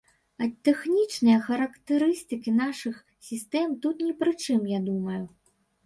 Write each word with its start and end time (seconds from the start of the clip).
А 0.43 0.45
тэхнічныя 0.69 1.41
характарыстыкі 1.47 2.55
нашых 2.63 2.95
сістэм 3.31 3.79
тут 3.87 4.05
ні 4.11 4.13
пры 4.23 4.31
чым, 4.45 4.61
я 4.77 4.85
думаю. 4.93 5.23